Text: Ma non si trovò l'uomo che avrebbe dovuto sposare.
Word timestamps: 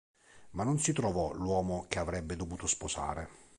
Ma 0.53 0.63
non 0.63 0.79
si 0.79 0.93
trovò 0.93 1.31
l'uomo 1.35 1.85
che 1.87 1.99
avrebbe 1.99 2.35
dovuto 2.35 2.65
sposare. 2.65 3.29